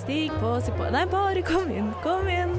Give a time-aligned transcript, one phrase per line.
[0.00, 2.54] Stig på, si på Nei, bare kom inn, kom inn.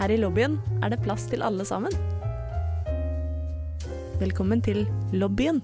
[0.00, 1.94] Her i lobbyen er det plass til alle sammen.
[4.18, 4.82] Velkommen til
[5.14, 5.62] lobbyen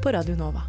[0.00, 0.64] på Radio Nova.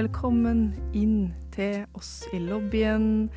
[0.00, 3.28] Velkommen inn til oss i lobbyen.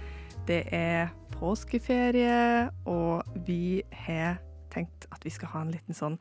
[0.47, 4.39] Det er påskeferie, og vi har
[4.77, 6.17] tenkt at vi skal ha en liten sånn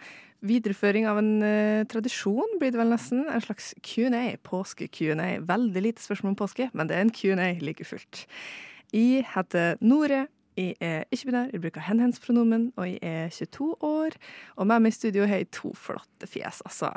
[0.47, 3.27] videreføring av en uh, tradisjon, blir det vel nesten.
[3.33, 5.37] En slags Q&A, påske-Q&A.
[5.47, 8.27] Veldig lite spørsmål om påske, men det er en Q&A like fullt.
[8.95, 10.27] Jeg heter Nore.
[10.57, 14.15] Jeg er ikke-binær, jeg bruker hen-hens-pronomen, og jeg er 22 år.
[14.57, 16.95] Og med meg i studio har jeg to flotte fjes, altså.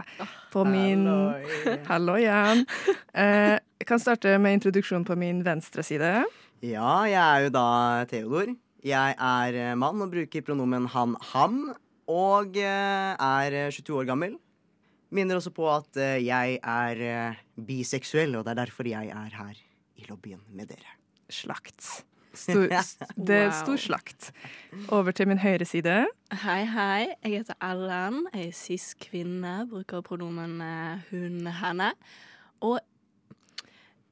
[0.53, 1.03] På min
[1.89, 2.63] Hallo igjen.
[3.11, 6.23] Eh, jeg kan starte med introduksjonen på min venstre side.
[6.63, 7.67] Ja, jeg er jo da
[8.07, 8.55] Theodor.
[8.85, 11.57] Jeg er eh, mann og bruker pronomen han-ham.
[12.09, 14.37] Og eh, er eh, 22 år gammel.
[15.11, 19.35] Minner også på at eh, jeg er eh, biseksuell, og det er derfor jeg er
[19.35, 19.57] her
[19.99, 20.95] i lobbyen med dere.
[21.29, 22.05] Slakt.
[22.33, 22.69] Stor,
[23.27, 24.29] det er stor slakt.
[24.93, 26.05] Over til min høyre side.
[26.45, 27.09] Hei, hei.
[27.25, 28.27] Jeg heter Ellen.
[28.33, 29.55] Jeg er cis-kvinne.
[29.69, 31.91] Bruker pronomen eh, hun, henne.
[32.63, 32.79] Og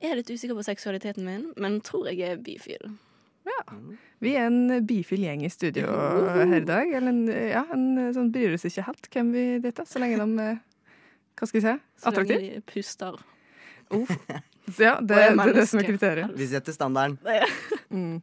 [0.01, 2.97] jeg er litt usikker på seksualiteten min, men tror jeg er bifil.
[4.23, 5.87] Vi er en bifil gjeng i studio
[6.33, 6.91] her i dag.
[6.99, 10.45] Eller en, ja, en sånn bryr oss ikke helt hvem vi dater, så lenge de
[10.45, 10.59] er
[11.37, 11.73] Hva skal vi si?
[12.01, 12.39] Så lenge Attraktive?
[12.43, 13.19] de puster.
[14.67, 16.31] Så Ja, det, er det er det som er kriteriet.
[16.35, 17.19] Vi setter standarden.
[17.87, 18.17] Mm.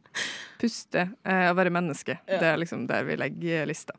[0.61, 2.19] Puste, eh, være menneske.
[2.29, 2.37] Ja.
[2.37, 3.95] Det er liksom der vi legger lista.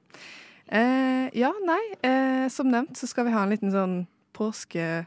[0.71, 3.97] Eh, ja, nei, eh, som nevnt så skal vi ha en liten sånn
[4.37, 5.07] påske...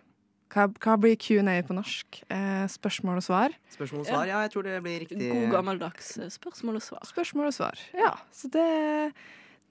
[0.50, 2.24] Hva, hva blir Q&A på norsk?
[2.34, 3.54] Eh, spørsmål og svar.
[3.76, 4.24] Spørsmål og svar?
[4.26, 5.20] Ja, jeg tror det blir riktig.
[5.30, 7.04] God gammeldags eh, spørsmål og svar.
[7.06, 7.84] Spørsmål og svar.
[7.94, 8.66] Ja, så det,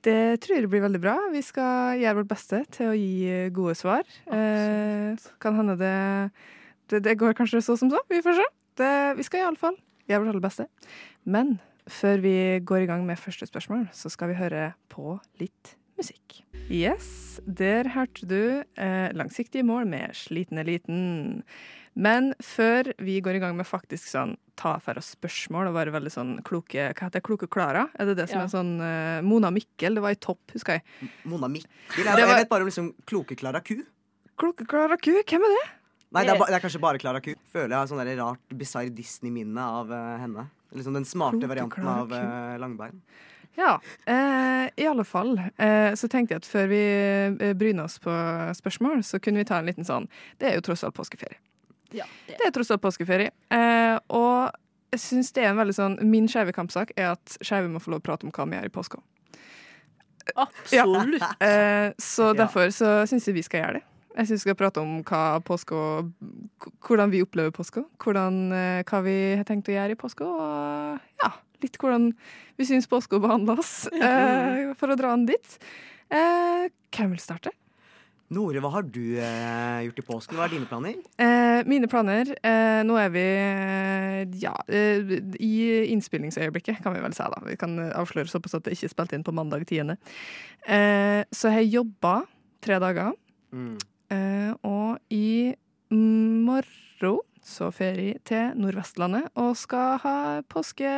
[0.07, 1.17] det tror jeg blir veldig bra.
[1.35, 4.07] Vi skal gjøre vårt beste til å gi gode svar.
[4.31, 5.97] Eh, kan hende det,
[6.95, 8.05] det Det går kanskje så som så.
[8.07, 8.47] Vi får se.
[8.79, 10.69] Det, vi skal iallfall gjøre vårt aller beste.
[11.27, 11.57] Men
[11.91, 16.39] før vi går i gang med første spørsmål, så skal vi høre på litt musikk.
[16.69, 18.41] Yes, der hørte du
[18.77, 21.43] eh, langsiktige mål med Sliten eliten.
[21.99, 25.95] Men før vi går i gang med faktisk sånn ta for oss spørsmål og være
[25.95, 27.25] veldig sånn kloke Hva heter det?
[27.27, 27.89] Kloke Klara?
[27.99, 28.45] Er det det som Ja.
[28.45, 31.11] er sånn eh, Mona Mikkel, det var i topp, husker jeg.
[31.25, 31.71] Mona Mikkel.
[31.97, 33.81] Jeg, Det jeg vet bare om liksom kloke Klara Ku.
[34.39, 35.67] Kloke Klara Ku, hvem er det?
[36.15, 37.35] Nei, det er, ba, det er kanskje bare Klara Ku.
[37.53, 40.47] Føler jeg har sånn rart bisarr Disney-minne av uh, henne.
[40.73, 42.17] Liksom den smarte Kloke varianten av Ku.
[42.17, 43.03] eh, Langbein.
[43.59, 43.73] Ja,
[44.07, 45.33] eh, i alle fall.
[45.59, 46.79] Eh, så tenkte jeg at før vi
[47.43, 48.13] eh, bryner oss på
[48.55, 50.07] spørsmål, så kunne vi ta en liten sånn
[50.39, 51.41] Det er jo tross alt påskeferie.
[51.91, 52.37] Ja, det.
[52.39, 53.33] Det er tross alt påskeferie.
[53.51, 54.55] Eh, og
[54.93, 57.91] jeg syns det er en veldig sånn Min skeive kampsak er at skeive må få
[57.93, 59.03] lov å prate om hva vi gjør i påska.
[60.37, 61.23] Absolutt.
[61.41, 62.45] Eh, så Ja.
[62.45, 63.85] derfor så syns jeg vi skal gjøre det.
[64.19, 65.77] Jeg syns vi skal prate om hva påske
[66.83, 67.85] Hvordan vi opplever påska.
[68.07, 70.27] Eh, hva vi har tenkt å gjøre i påska.
[70.27, 71.31] Og ja,
[71.65, 72.11] litt hvordan
[72.59, 75.57] vi syns å behandle oss, eh, for å dra den dit.
[76.09, 77.55] Eh, hvem vil starte?
[78.29, 80.37] Nore, hva har du eh, gjort i påsken?
[80.37, 80.99] Hva er dine planer?
[81.17, 85.55] Eh, mine planer eh, Nå er vi eh, ja, eh, i
[85.95, 87.25] innspillingsøyeblikket, kan vi vel si.
[87.25, 89.97] da Vi kan avsløre såpass at det ikke er spilt inn på mandag 10.
[90.69, 92.19] Eh, så jeg jobba
[92.65, 93.17] tre dager.
[93.57, 93.79] Mm.
[94.13, 95.55] Eh, og i
[95.89, 100.17] morgen så ferie til Nordvestlandet og skal ha
[100.51, 100.91] påske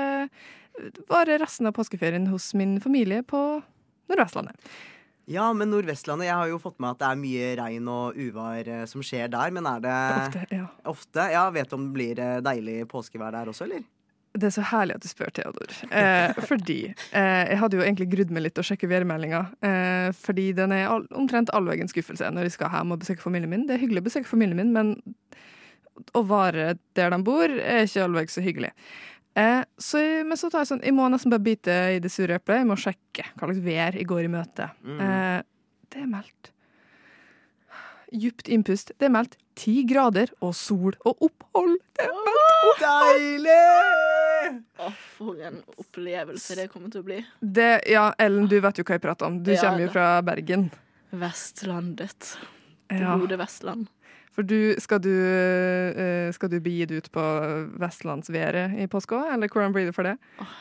[1.10, 3.38] Vare resten av påskeferien hos min familie på
[4.08, 4.70] Nordvestlandet.
[5.30, 8.70] Ja, men Nordvestlandet, jeg har jo fått med at det er mye regn og uvær
[8.70, 9.52] eh, som skjer der.
[9.54, 10.66] Men er det Ofte, ja.
[10.90, 11.26] ofte?
[11.34, 13.84] Ja, Vet du om det blir eh, deilig påskevær der også, eller?
[14.30, 15.72] Det er så herlig at du spør, Theodor.
[15.90, 19.40] Eh, fordi eh, jeg hadde jo egentlig grudd meg litt til å sjekke værmeldinga.
[19.66, 23.24] Eh, fordi den er all, omtrent all en skuffelse når jeg skal hjem og besøke
[23.24, 23.66] familien min.
[23.66, 24.94] Det er hyggelig å besøke familien min, men
[26.16, 28.70] å være der de bor, er ikke allveg så hyggelig.
[29.38, 32.34] Eh, så men så tar jeg sånn Jeg må nesten bare bite i det sure
[32.40, 32.64] eplet.
[32.64, 34.66] Jeg må sjekke hva slags vær i går i møte.
[34.82, 34.98] Mm.
[35.06, 35.42] Eh,
[35.90, 36.50] det er meldt
[38.10, 38.90] Djupt innpust.
[38.98, 41.76] Det er meldt ti grader og sol og opphold.
[41.94, 44.56] Det er meldt Deilig!
[44.82, 47.20] Å, for en opplevelse det kommer til å bli.
[47.38, 49.38] Det, ja, Ellen, du vet jo hva jeg prater om.
[49.46, 50.70] Du Ja, kommer jo fra Bergen.
[51.14, 52.32] Vestlandet.
[52.90, 53.86] Det Ja, gode Vestland.
[54.30, 57.22] For du, skal du eh, Skal du begi deg ut på
[57.82, 60.14] vestlandsværet i påska, eller hvordan blir det for det?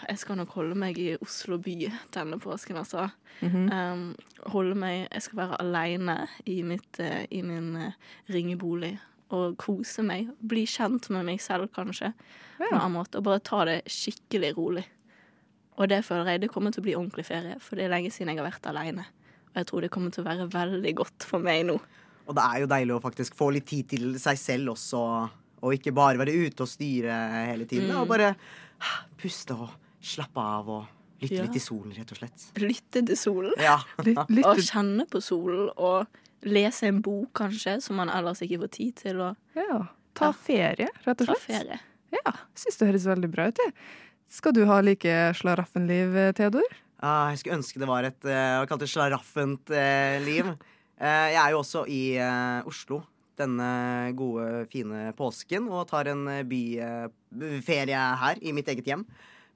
[0.09, 3.09] Jeg skal nok holde meg i Oslo by denne påsken, altså.
[3.45, 3.69] Mhm.
[3.69, 4.15] Um,
[4.51, 6.59] holde meg Jeg skal være aleine i,
[6.99, 7.93] eh, i min uh,
[8.33, 8.97] ringebolig
[9.29, 10.31] og kose meg.
[10.41, 12.13] Bli kjent med meg selv, kanskje.
[12.57, 14.85] På en annen måte, og bare ta det skikkelig rolig.
[15.77, 18.11] Og det føler jeg det kommer til å bli ordentlig ferie, for det er lenge
[18.11, 19.05] siden jeg har vært aleine.
[19.53, 21.77] Og jeg tror det kommer til å være veldig godt for meg nå.
[22.29, 25.01] Og det er jo deilig å faktisk få litt tid til seg selv også,
[25.65, 27.15] og ikke bare være ute og styre
[27.49, 27.89] hele tiden.
[27.89, 28.03] Mm.
[28.03, 28.35] Og bare
[29.19, 30.85] puste og slappe av og
[31.19, 31.43] lytte Ja.
[31.43, 32.45] litt til solen, rett og slett.
[32.61, 33.53] Lytte til solen.
[33.59, 33.79] Ja.
[34.47, 35.69] Og kjenne på solen.
[35.75, 36.07] Og
[36.47, 39.81] lese en bok, kanskje, som man ellers ikke får tid til å ja,
[40.15, 40.31] ta Ja.
[40.31, 41.27] ferie, rett og slett.
[41.27, 41.79] ta ferie.
[42.13, 43.57] Ja, syns det høres veldig bra ut.
[43.57, 43.73] jeg.
[44.29, 46.63] Skal du ha like slaraffenliv, Theodor?
[47.01, 50.45] Ah, jeg skulle ønske det var et uh, det slaraffent eh, liv.
[50.99, 52.99] Eh, jeg er jo også i eh, Oslo
[53.39, 59.05] denne gode, fine påsken og tar en eh, byferie her i mitt eget hjem.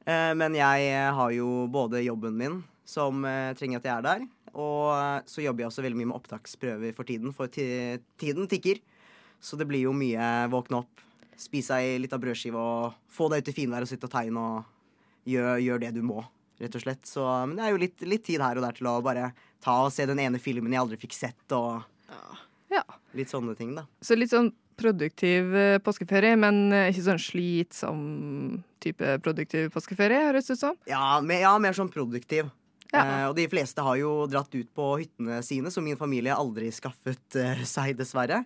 [0.03, 3.21] Men jeg har jo både jobben min, som
[3.55, 7.07] trenger at jeg er der, og så jobber jeg også veldig mye med opptaksprøver for
[7.07, 8.81] tiden, for tiden tikker.
[9.39, 11.05] Så det blir jo mye våkne opp,
[11.39, 15.31] spise ei lita brødskive og få deg ut i finvær og sitte og tegne og
[15.31, 16.19] gjør, gjør det du må,
[16.59, 17.07] rett og slett.
[17.07, 19.31] Så, men det er jo litt, litt tid her og der til å bare
[19.63, 21.83] ta og se den ene filmen jeg aldri fikk sett, og
[22.74, 22.83] Ja.
[23.13, 23.86] litt sånne ting, da.
[24.01, 28.00] Så litt sånn produktiv eh, påskeferie, men eh, ikke sånn slitsom
[28.83, 30.75] type produktiv påskeferie, høres det ut som.
[30.89, 32.50] Ja, mer, ja, mer sånn produktiv.
[32.94, 33.04] Ja.
[33.04, 36.71] Eh, og de fleste har jo dratt ut på hyttene sine, som min familie aldri
[36.74, 38.44] skaffet eh, seg, dessverre.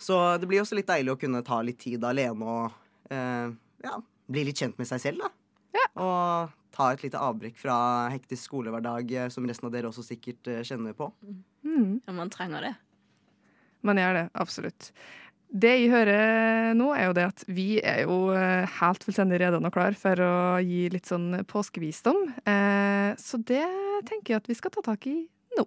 [0.00, 2.76] Så det blir også litt deilig å kunne ta litt tid alene og
[3.12, 3.50] eh,
[3.86, 3.96] ja,
[4.30, 5.30] bli litt kjent med seg selv, da.
[5.78, 5.86] Ja.
[6.02, 7.76] Og ta et lite avbrekk fra
[8.12, 11.10] hektisk skolehverdag, eh, som resten av dere også sikkert eh, kjenner på.
[11.66, 12.00] Mm.
[12.06, 12.74] Ja, man trenger det.
[13.86, 14.92] Man gjør det, absolutt.
[15.50, 19.58] Det jeg hører nå, er jo det at vi er jo eh, helt fullstendig rede
[19.58, 22.22] og klar for å gi litt sånn påskevisdom.
[22.46, 23.66] Eh, så det
[24.06, 25.26] tenker jeg at vi skal ta tak i
[25.58, 25.66] nå.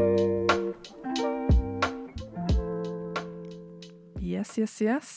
[4.57, 5.11] Yes, yes, yes.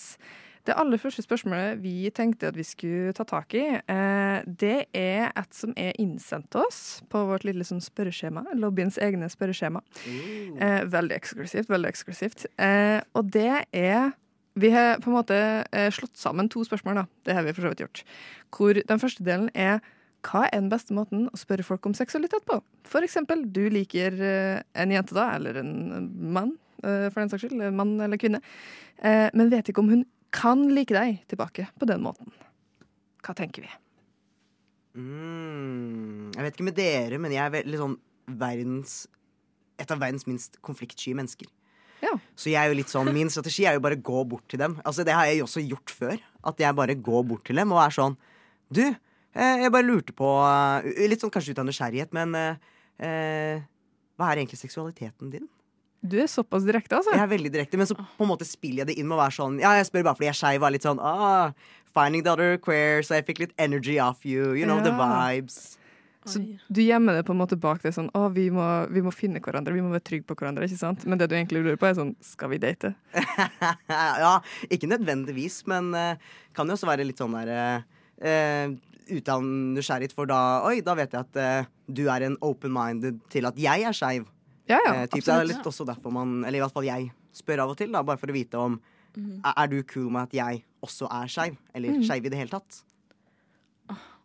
[0.65, 5.29] Det aller første spørsmålet vi tenkte at vi skulle ta tak i, eh, det er
[5.37, 8.47] et som er innsendt til oss på vårt lille sånn spørreskjema.
[8.57, 9.83] Lobbyens egne spørreskjema.
[10.09, 12.47] Eh, veldig eksklusivt, veldig eksklusivt.
[12.59, 14.13] Eh, og det er
[14.57, 17.05] Vi har på en måte slått sammen to spørsmål, da.
[17.25, 18.05] Det har vi for så vidt gjort.
[18.53, 19.81] Hvor den første delen er
[20.23, 22.63] hva er den beste måten å spørre folk om seksualitet på?
[22.85, 26.57] For eksempel, du liker en jente da, eller en mann,
[27.13, 28.43] for den saks skyld, mann eller kvinne,
[29.03, 30.05] eh, men vet ikke om hun
[30.35, 32.33] kan like deg tilbake på den måten.
[33.25, 33.73] Hva tenker vi?
[34.95, 37.99] Mm, jeg vet ikke med dere, men jeg er sånn
[38.31, 39.05] verdens
[39.75, 41.49] Et av verdens minst konfliktsky mennesker.
[41.99, 42.13] Ja.
[42.39, 44.61] Så jeg er jo litt sånn, min strategi er jo bare å gå bort til
[44.63, 44.77] dem.
[44.87, 46.21] Altså Det har jeg jo også gjort før.
[46.47, 48.15] At jeg bare går bort til dem og er sånn
[48.71, 52.63] Du, eh, jeg bare lurte på eh, Litt sånn kanskje ut av nysgjerrighet, men eh,
[53.03, 53.67] eh,
[54.15, 55.49] hva er egentlig seksualiteten din?
[56.05, 57.15] Du er såpass direkte, altså.
[57.17, 59.23] Jeg er veldig direkte, men så på en måte spiller jeg det inn med å
[59.23, 61.55] være sånn Ja, jeg spør bare fordi jeg er skeiv og er litt sånn ah,
[61.95, 64.52] Finding the other queer, så jeg fikk litt energy off you.
[64.59, 65.78] You know, the vibes.
[66.25, 66.40] Så
[66.73, 69.43] du gjemmer det på en måte bak det sånn Å, vi må, vi må finne
[69.45, 71.05] hverandre, vi må være trygge på hverandre, ikke sant?
[71.05, 72.95] Men det du egentlig lurer på, er sånn Skal vi date?
[74.25, 74.35] ja,
[74.73, 77.85] ikke nødvendigvis, men uh, kan jo også være litt sånn der
[78.25, 78.73] uh,
[79.05, 83.21] Ute av nysgjerrighet, for da Oi, da vet jeg at uh, du er en open-minded
[83.33, 84.25] til at jeg er skeiv.
[84.68, 84.94] Ja, ja.
[84.94, 87.71] Eh, absolutt, det er litt også derfor man Eller i hvert fall jeg spør av
[87.75, 88.80] og til, da, bare for å vite om
[89.14, 91.56] er, er du cool med at jeg også er skeiv?
[91.75, 92.80] Eller skeiv i det hele tatt?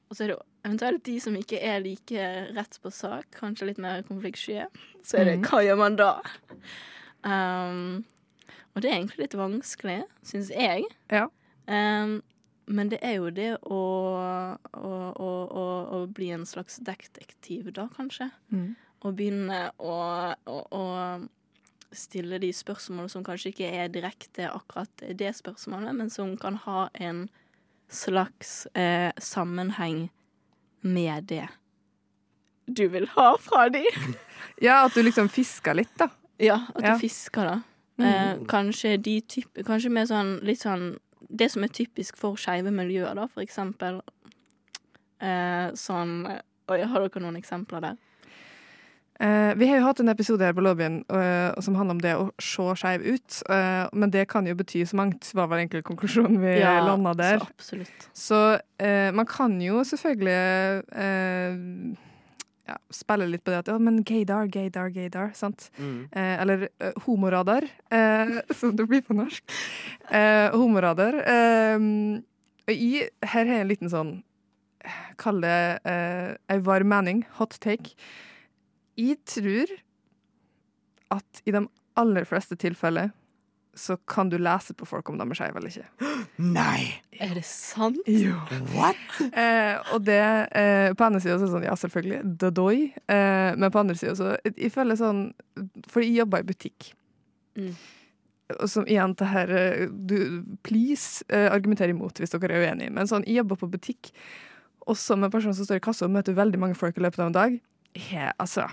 [0.10, 2.24] Og så er det jo eventuelt de som ikke er like
[2.55, 4.63] rett på sak, kanskje litt mer konfliktsky.
[5.05, 5.43] Så er det Mhm.
[5.46, 6.10] hva gjør man da?
[7.24, 8.05] Um,
[8.75, 10.86] og det er egentlig litt vanskelig, syns jeg.
[11.12, 11.27] Ja.
[11.67, 12.22] Um,
[12.69, 13.79] men det er jo det å,
[14.74, 15.65] å, å,
[16.00, 18.31] å bli en slags detektiv, da, kanskje.
[18.53, 18.75] Mm.
[19.08, 19.94] Og begynne å,
[20.50, 20.84] å, å
[21.96, 26.89] stille de spørsmålene som kanskje ikke er direkte akkurat det spørsmålet, men som kan ha
[27.00, 27.24] en
[27.89, 30.10] slags eh, sammenheng
[30.86, 31.48] med det
[32.70, 33.82] du vil ha fra de.
[34.62, 36.06] ja, at du liksom fisker litt, da.
[36.38, 36.94] Ja, at Ja.
[36.94, 38.06] du fisker, da.
[38.06, 40.94] Eh, kanskje de type Kanskje med sånn litt sånn
[41.27, 43.98] Det som er typisk for skeive miljøer, da, for eksempel.
[45.20, 46.13] Eh, sånn
[46.70, 47.98] Oi, har dere noen eksempler der?
[49.20, 52.14] Eh, vi har jo hatt en episode her på lobbyen uh, som handler om det
[52.16, 53.40] å se skeiv ut.
[53.52, 57.12] Uh, men det kan jo bety så mangt, var vel egentlig konklusjonen vi Ja, landa
[57.20, 57.44] der.
[57.44, 58.06] Så absolutt.
[58.16, 58.40] Så
[58.80, 61.60] eh, man kan jo selvfølgelig eh,
[62.70, 65.34] ja, spille litt på det at ja, men gaydar, gaydar, gaydar.
[65.38, 65.68] Sant?
[65.80, 66.08] Mm.
[66.12, 69.44] Eh, eller eh, homoradar, eh, som det blir på norsk.
[70.10, 71.20] Eh, homoradar.
[71.26, 71.78] Eh,
[72.70, 74.18] og i, her har jeg en liten sånn
[75.20, 77.98] Kall det eh, ei varm mening, hot take.
[79.00, 79.72] Jeg tror
[81.15, 81.63] at i de
[82.00, 83.13] aller fleste tilfeller
[83.79, 86.15] så kan du lese på folk om de er skeive eller ikke.
[86.41, 86.89] Nei!
[87.22, 88.00] Er det sant?
[88.74, 89.20] What?
[89.29, 90.20] Eh, og det
[90.56, 92.75] eh, På ene sida så er det sånn, ja, selvfølgelig, the.
[93.13, 95.22] Eh, men på andre sida så Jeg føler sånn
[95.91, 96.91] For jeg jobber i butikk.
[97.60, 97.74] Mm.
[98.58, 100.18] Og som igjen det her eh, du,
[100.65, 102.96] Please eh, argumenter imot hvis dere er uenige.
[102.96, 104.13] Men sånn, jeg jobber på butikk,
[104.89, 107.29] også med personer som står i kassa og møter veldig mange folk i løpet av
[107.29, 107.60] en dag.
[107.94, 108.65] Jeg, altså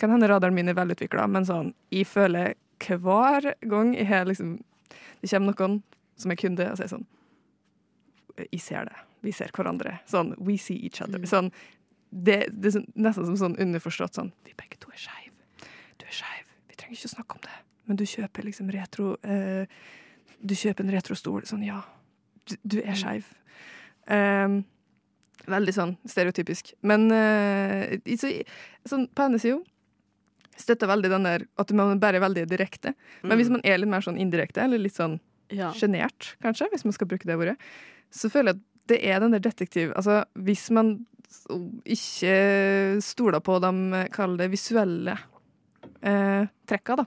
[0.00, 4.56] Kan hende radaren min er velutvikla, men sånn Jeg føler hver gang jeg har liksom
[5.20, 5.82] Det kommer noen
[6.16, 7.06] som er kunde, og sier sånn
[8.34, 8.96] jeg ser det.
[9.22, 9.98] Vi ser hverandre.
[10.10, 11.20] Sånn, we see each other.
[11.22, 11.28] Mm.
[11.30, 11.50] Sånn,
[12.10, 15.34] det, det er sånn, nesten som sånn underforstått sånn Vi begge to er skeive.
[16.00, 16.50] Du er skeiv.
[16.70, 17.56] Vi trenger ikke å snakke om det.
[17.88, 19.66] Men du kjøper liksom retro eh,
[20.40, 21.42] Du kjøper en retrostol.
[21.48, 21.80] Sånn, ja.
[22.44, 23.30] Du, du er skeiv.
[24.10, 24.62] Um,
[25.48, 26.74] veldig sånn stereotypisk.
[26.84, 28.30] Men eh, så,
[28.88, 29.62] sånn, på hennes side
[30.56, 32.94] støtter veldig den der at man bare er veldig direkte.
[33.22, 35.18] Men hvis man er litt mer sånn indirekte, eller litt sånn
[35.50, 35.70] Ja.
[35.72, 37.56] kanskje, hvis man skal bruke det ordet,
[38.10, 41.06] så føler jeg at det er den der detektiv Altså, hvis man
[41.84, 45.16] ikke stoler på de, kall det, visuelle
[46.02, 47.04] eh, trekka, da,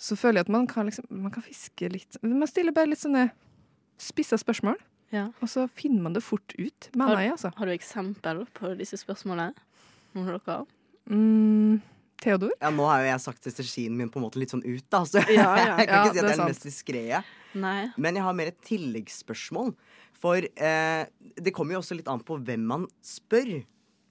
[0.00, 3.02] så føler jeg at man kan liksom Man kan fiske litt Man stiller bare litt
[3.02, 3.30] sånne
[4.00, 4.78] spissa spørsmål,
[5.12, 5.26] Ja.
[5.42, 7.50] og så finner man det fort ut, mener jeg, altså.
[7.56, 9.52] Har du eksempel på disse spørsmålene?
[10.14, 10.66] Noen av dere?
[11.10, 11.82] Mm,
[12.20, 12.52] Theodor?
[12.60, 15.02] Ja, nå har jo jeg sagt strategien min på en måte litt sånn ut, da.
[15.08, 15.76] Så Ja, ja.
[15.80, 17.02] jeg kan Ja, ikke si at det er den mest diskré.
[17.96, 19.74] Men jeg har mer et tilleggsspørsmål.
[20.20, 21.04] For eh,
[21.40, 23.62] det kommer jo også litt an på hvem man spør,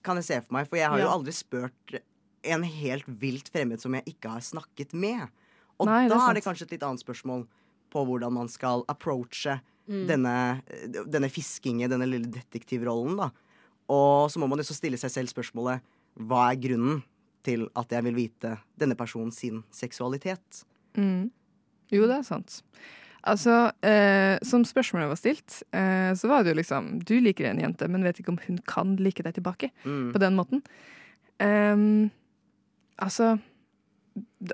[0.04, 0.70] kan jeg se for meg.
[0.72, 2.00] For jeg har jo aldri spurt
[2.50, 5.28] en helt vilt fremmed som jeg ikke har snakket med.
[5.80, 7.46] Og Nei, det er da er det kanskje et litt annet spørsmål
[7.94, 10.04] på hvordan man skal approache Mm.
[10.06, 10.34] denne,
[11.10, 13.32] denne fiskingen, denne lille detektivrollen, da.
[13.90, 15.82] Og så må man jo så stille seg selv spørsmålet
[16.30, 17.00] hva er grunnen
[17.44, 20.64] til at jeg vil vite denne personen sin seksualitet?
[20.98, 21.30] Mm.
[21.92, 22.62] Jo, det er sant.
[23.30, 27.60] Altså, eh, som spørsmålet var stilt, eh, så var det jo liksom Du liker en
[27.60, 30.12] jente, men vet ikke om hun kan like deg tilbake Mm.
[30.14, 30.62] på den måten.
[31.40, 32.12] Um,
[33.00, 33.38] altså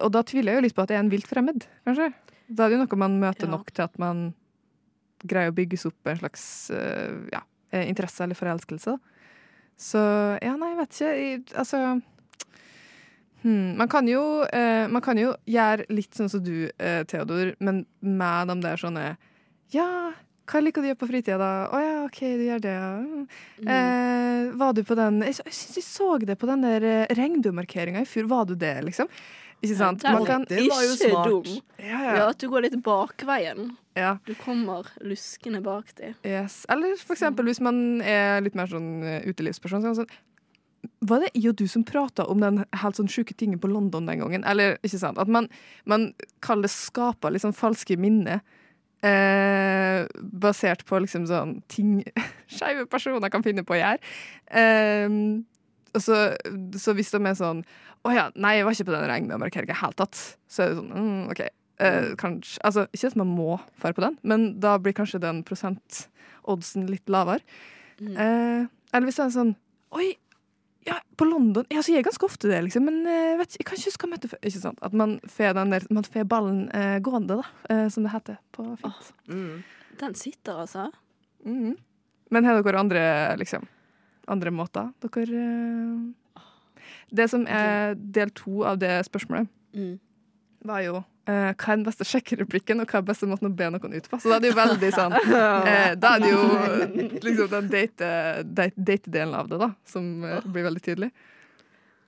[0.01, 2.12] Og da tviler jeg jo litt på at det er en vilt fremmed, kanskje.
[2.50, 3.51] Da er det jo noe man møter Ja.
[3.58, 4.34] nok til at man
[5.25, 9.00] greier å bygges opp en slags uh, ja, eh, interesse eller forelskelse.
[9.77, 10.01] Så
[10.42, 11.13] ja, nei, jeg vet ikke.
[11.18, 11.80] Jeg, altså
[13.46, 17.54] Hmm, man, kan jo, eh, man kan jo gjøre litt sånn som du, eh, Theodor,
[17.62, 19.04] men med de der sånne
[19.74, 20.14] Ja,
[20.50, 21.52] hva liker du å gjøre på fritida, da?
[21.74, 22.90] Å ja, OK, du gjør det, ja.
[23.62, 23.70] Mm.
[23.75, 27.14] Eh, var du på den Jeg, jeg syns jeg så det på den der eh,
[27.18, 28.28] regnbuemarkeringa i fjor.
[28.30, 29.10] Var du det, liksom?
[29.64, 30.04] Ikke sant?
[30.06, 31.30] Ja, Man kan, Det var jo ikke smart.
[31.32, 31.62] dum.
[31.80, 32.30] ja, Ja, ja.
[32.30, 33.75] at du går litt bakveien.
[33.96, 34.18] ja.
[34.25, 36.14] Du kommer luskende bak dem.
[36.25, 36.66] Yes.
[36.70, 39.82] Eller for eksempel hvis man er litt mer sånn eh, utelivsperson.
[39.82, 40.18] Så det sånn,
[41.06, 44.08] var det jeg og du som prata om den helt sånn sjuke tingen på London
[44.10, 44.46] den gangen?
[44.48, 45.20] Eller ikke sant?
[45.22, 45.50] At man,
[45.89, 46.12] man
[46.46, 48.44] kaller det skaper sånn falske minner.
[49.06, 52.00] Eh, basert på liksom sånn ting
[52.56, 54.15] skeive personer kan finne på å gjøre.
[54.62, 55.20] Eh,
[56.01, 56.22] så,
[56.80, 57.62] så hvis de er sånn
[58.06, 60.20] Å ja, nei, jeg var ikke på den regnbuemarkeringa i det hele tatt.
[60.51, 61.46] Så er det sånn mm, OK.
[61.82, 65.42] Eh, kanskje, altså, ikke at man må dra på den, men da blir kanskje den
[65.48, 67.44] prosentoddsen litt lavere.
[68.00, 68.13] Mm.
[68.13, 69.56] Eh, eller hvis det er sånn
[69.96, 70.10] Oi,
[70.86, 73.89] ja, på London Jeg sier ganske ofte det, liksom, men eh, vet, jeg kan ikke
[73.92, 74.80] huske å møte Ikke sant?
[74.86, 78.68] At man får der, man får ballen eh, gående, da, eh, som det heter på
[78.82, 79.10] fint.
[79.30, 79.63] Mm.
[80.00, 80.89] Den sitter, altså.
[81.46, 81.75] Mhm.
[82.34, 83.01] Men har dere andre,
[83.38, 83.68] liksom,
[84.27, 84.89] andre måter?
[85.06, 86.46] Dere eh,
[87.15, 90.00] Det som er del to av det spørsmålet, Mm.
[90.63, 93.70] var jo eh, hva er den beste sjekkereplikken, og hva er beste måten å be
[93.74, 94.20] noen ut på?
[94.22, 96.41] Så da er det jo veldig sånn uh, Da er det jo
[97.27, 98.12] liksom den date-
[98.48, 101.12] date- date-delen av det, da, som uh, blir veldig tydelig.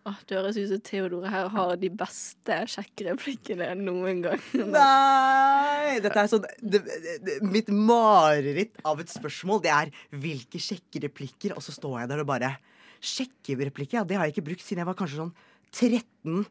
[0.08, 4.44] Åh, det høres ut som Theodore her har de beste sjekkereplikkene noen gang.
[4.56, 5.98] Nei!
[6.04, 6.80] Dette er sånn det,
[7.26, 12.24] det, Mitt mareritt av et spørsmål, det er hvilke sjekkereplikker, og så står jeg der
[12.24, 12.56] og bare
[13.04, 14.00] Sjekkereplikker?
[14.00, 15.36] Ja, det har jeg ikke brukt siden jeg var kanskje sånn
[15.76, 16.48] 13.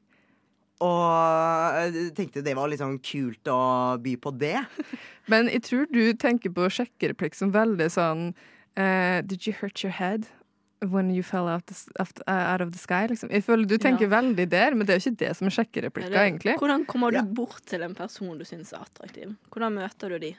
[0.84, 3.60] Og tenkte det var litt sånn kult å
[4.02, 4.58] by på det.
[5.32, 8.26] Men jeg tror du tenker på sjekkereplikk som veldig sånn
[8.78, 10.28] uh, Did you hurt your head?
[10.84, 13.30] When you fell out, out, uh, of the sky, liksom.
[13.32, 14.12] Jeg føler du tenker Ja.
[14.20, 16.58] veldig der, men det er jo ikke det som er sjekkereplikka, egentlig.
[16.60, 17.22] Hvordan kommer du Ja.
[17.24, 19.32] bort til en person du syns er attraktiv?
[19.50, 20.34] Hvordan møter du de?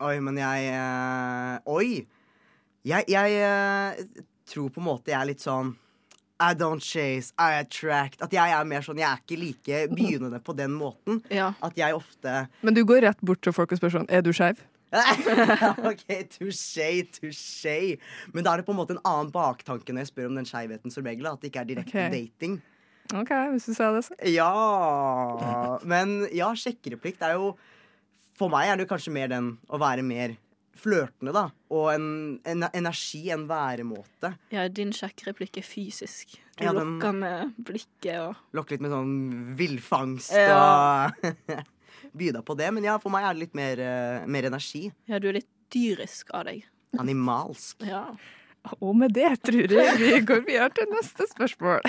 [0.00, 2.06] Oi, men jeg øh, Oi!
[2.84, 5.76] Jeg, jeg øh, tror på en måte jeg er litt sånn
[6.40, 8.22] I don't chase, I attract.
[8.22, 11.22] At jeg er mer sånn, jeg er ikke like begynnende på den måten.
[11.38, 11.52] Ja.
[11.64, 14.30] At jeg ofte Men du går rett bort til folk og spør sånn Er du
[14.34, 14.60] skeiv?
[15.90, 17.98] OK, touché, touché.
[18.32, 20.48] Men da er det på en måte en annen baktanke når jeg spør om den
[20.48, 21.28] skeivheten som regel.
[21.28, 22.14] At det ikke er direkte okay.
[22.14, 22.58] dating.
[23.12, 24.16] OK, hvis du sa det, så.
[24.28, 27.54] Ja Men ja, sjekkereplikt er jo
[28.36, 30.36] For meg er det kanskje mer den å være mer
[30.78, 31.46] flørtende, da.
[31.74, 32.06] Og en,
[32.48, 34.28] en energi, en væremåte.
[34.54, 36.26] ja, din sjekkereplikk er fysisk.
[36.58, 39.14] Du Ja, den- lokker med blikket og Lokker litt med sånn
[39.58, 40.58] villfangst Ja.
[40.58, 41.10] og
[42.18, 42.70] Byda på det.
[42.74, 44.88] Men ja, for meg er det litt mer, eh, mer energi.
[45.06, 46.64] Ja, du er litt dyrisk av deg.
[46.98, 47.76] Animalsk.
[47.84, 48.06] Ja.
[48.80, 51.80] Og med det tror jeg vi går videre til neste spørsmål.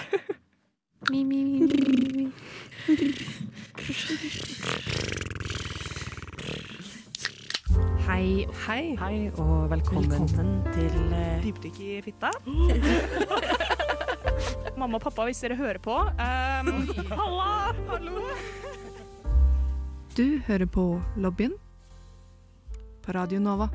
[8.09, 8.95] Hei, Hei.
[8.97, 10.23] hei og velkommen,
[10.73, 11.35] til uh...
[11.43, 12.31] Dypdykk i fitta.
[14.79, 15.93] Mamma og pappa, hvis dere hører på.
[15.93, 16.71] Um,
[17.11, 17.75] halla!
[17.91, 18.23] Hallo!
[20.17, 20.87] Du hører på
[21.21, 21.53] Lobbyen
[23.05, 23.69] på Radio Nova.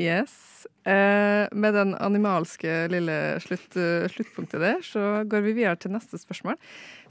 [0.00, 0.66] Yes.
[0.84, 6.16] Eh, med den animalske lille slutt, eh, sluttpunktet der, så går vi videre til neste
[6.16, 6.56] spørsmål.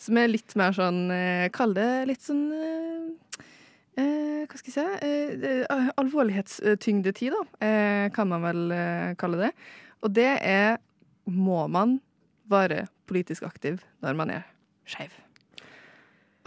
[0.02, 3.46] Som er litt mer sånn eh, Kall det litt sånn eh,
[4.02, 4.88] eh, Hva skal jeg si?
[5.06, 7.70] Eh, eh, alvorlighetstyngdetid, da,
[8.16, 8.76] kan man vel
[9.22, 9.54] kalle det.
[10.02, 10.80] Og det er
[11.30, 12.00] Må man
[12.50, 14.48] være politisk aktiv når man er
[14.90, 15.14] skeiv?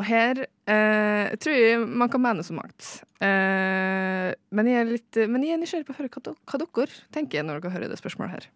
[0.01, 2.89] Og her eh, tror man kan mene så mangt.
[3.23, 7.03] Eh, men, jeg er litt, men jeg er nysgjerrig på å høre hva, hva dere
[7.15, 8.49] tenker når dere hører det spørsmålet her.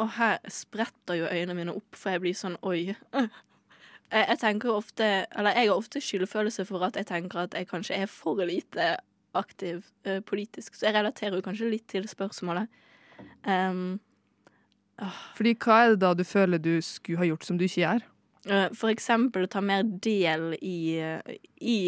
[0.00, 2.90] Og her spretter jo øynene mine opp, for jeg blir sånn oi.
[4.10, 5.06] Jeg, jeg tenker ofte
[5.38, 8.96] Eller jeg har ofte skyldfølelse for at jeg tenker at jeg kanskje er for lite
[9.38, 12.66] aktiv uh, politisk, så jeg relaterer jo kanskje litt til spørsmålet.
[13.46, 14.00] Um,
[15.36, 18.09] Fordi hva er det da du føler du skulle ha gjort som du ikke gjør?
[18.46, 21.00] Eh, for eksempel ta mer del i,
[21.60, 21.80] i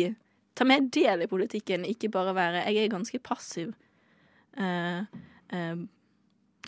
[0.54, 3.70] Ta mer del i politikken, ikke bare være Jeg er ganske passiv
[4.60, 5.00] eh,
[5.48, 5.78] eh,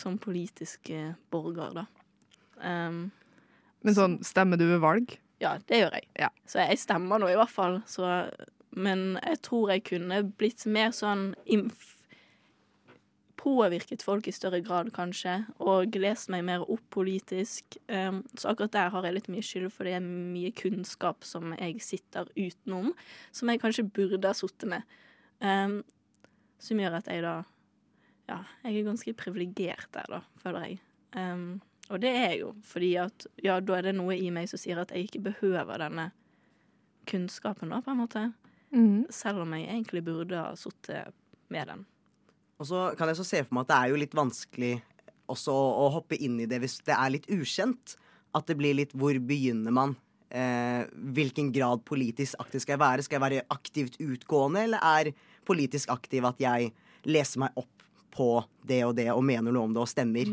[0.00, 1.84] som politisk eh, borger, da.
[2.64, 3.10] Um,
[3.84, 5.18] Men sånn, stemmer du ved valg?
[5.42, 6.08] Ja, det gjør jeg.
[6.18, 6.30] Ja.
[6.48, 7.82] Så jeg stemmer nå i hvert fall.
[7.90, 8.08] Så,
[8.72, 11.93] men jeg tror jeg kunne blitt mer sånn inf
[13.44, 17.76] Påvirket folk i større grad, kanskje, og lest meg mer opp politisk.
[17.92, 21.52] Um, så akkurat der har jeg litt mye skyld, for det er mye kunnskap som
[21.58, 22.94] jeg sitter utenom,
[23.36, 24.96] som jeg kanskje burde ha sittet med.
[25.44, 25.82] Um,
[26.62, 27.42] som gjør at jeg da
[28.24, 30.78] Ja, jeg er ganske privilegert der, da, føler jeg.
[31.12, 31.60] Um,
[31.92, 34.62] og det er jeg jo, fordi at ja, da er det noe i meg som
[34.62, 36.06] sier at jeg ikke behøver denne
[37.10, 38.22] kunnskapen, da, på en måte.
[38.72, 39.04] Mm.
[39.12, 41.12] Selv om jeg egentlig burde ha sittet
[41.52, 41.84] med den.
[42.60, 44.74] Og så kan jeg så se for meg at det er jo litt vanskelig
[45.30, 47.96] også å, hoppe inn i det hvis det er litt ukjent.
[48.34, 49.94] At det blir litt hvor begynner man?
[50.34, 50.82] Eh,
[51.14, 53.04] hvilken grad politisk aktiv skal jeg være?
[53.06, 55.12] Skal jeg være aktivt utgående, eller er
[55.46, 56.72] politisk aktiv at jeg
[57.06, 57.70] leser meg opp
[58.14, 58.28] på
[58.66, 60.30] det og det og mener noe om det og stemmer?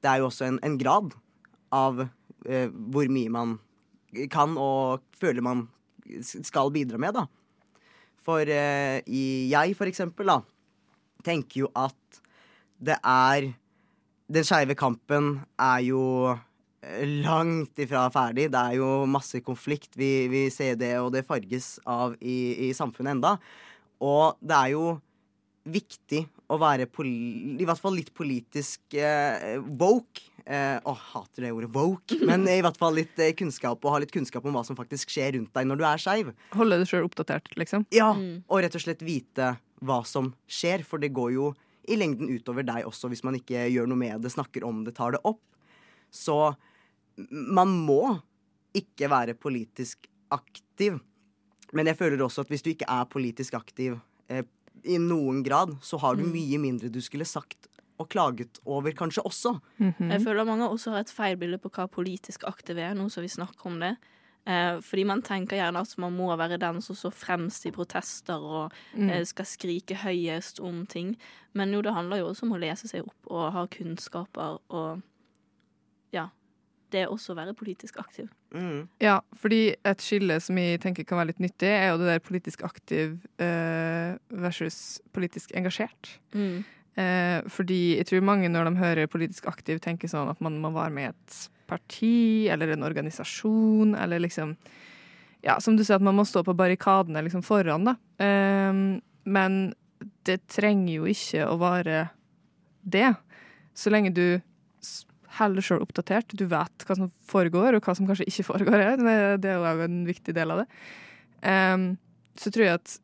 [0.00, 1.16] Det er jo også en, en grad
[1.74, 3.58] av eh, hvor mye man
[4.30, 5.66] kan og føler man
[6.24, 7.26] skal bidra med, da.
[8.20, 10.40] For eh, i, jeg, for eksempel, da,
[11.24, 12.20] tenker jo at
[12.80, 13.50] det er
[14.30, 18.44] Den skeive kampen er jo eh, langt ifra ferdig.
[18.54, 19.96] Det er jo masse konflikt.
[19.98, 23.32] Vi, vi ser det, og det farges av i, i samfunnet enda.
[24.00, 24.84] Og det er jo
[25.70, 30.22] viktig å være poli i hvert fall litt politisk eh, woke.
[30.46, 32.16] Eh, å, hater det ordet woke.
[32.30, 35.10] Men i hvert fall litt eh, kunnskap, og ha litt kunnskap om hva som faktisk
[35.12, 36.30] skjer rundt deg når du er skeiv.
[36.56, 37.84] Holde deg sjøl oppdatert, liksom?
[37.94, 38.40] Ja, Mm.
[38.48, 39.52] og rett og slett vite
[39.84, 41.50] hva som skjer, for det går jo
[41.90, 44.94] i lengden utover deg også hvis man ikke gjør noe med det, snakker om det,
[44.98, 45.42] tar det opp.
[46.10, 46.52] Så
[47.30, 48.20] man må
[48.76, 51.00] ikke være politisk aktiv.
[51.74, 53.98] Men jeg føler også at hvis du ikke er politisk aktiv
[54.30, 54.44] eh,
[54.84, 57.68] i noen grad, så har du mye mindre du skulle sagt
[58.00, 59.58] og klaget over kanskje også.
[59.76, 60.08] Mhm.
[60.14, 63.24] Jeg føler mange også har et feil bilde på hva politisk aktiv er, nå som
[63.24, 63.96] vi snakker om det.
[64.48, 68.40] Eh, fordi man tenker gjerne at man må være den som står fremst i protester
[68.40, 69.12] og mm.
[69.28, 71.14] skal skrike høyest om ting.
[71.52, 75.06] Men jo, det handler jo også om å lese seg opp og ha kunnskaper og
[76.14, 76.30] Ja.
[76.90, 78.26] Det er også å være politisk aktiv.
[78.50, 78.88] Mm.
[78.98, 82.24] Ja, fordi et skille som jeg tenker kan være litt nyttig, er jo det der
[82.24, 86.16] politisk aktiv uh, versus politisk engasjert.
[86.34, 86.64] Mm.
[86.98, 90.72] Uh, fordi jeg tror mange når de hører politisk aktiv, tenker sånn at man må
[90.74, 91.38] være med i et
[91.70, 94.56] parti eller en organisasjon, eller liksom
[95.40, 97.94] Ja, som du sier, at man må stå på barrikadene liksom foran, da.
[98.20, 99.54] Um, men
[100.28, 102.02] det trenger jo ikke å være
[102.84, 103.14] det.
[103.72, 104.40] Så lenge du
[105.38, 108.84] holder sjøl oppdatert, du vet hva som foregår, og hva som kanskje ikke foregår.
[109.00, 110.68] Det det er jo en viktig del av det.
[111.40, 111.94] Um,
[112.36, 112.96] så tror jeg at